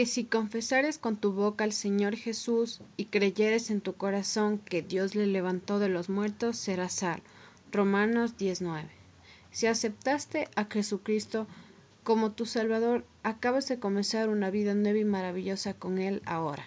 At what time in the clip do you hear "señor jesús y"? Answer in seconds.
1.74-3.04